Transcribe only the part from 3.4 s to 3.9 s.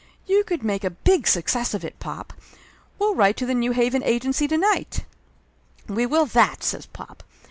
the New